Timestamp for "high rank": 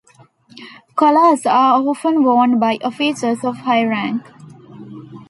3.57-4.23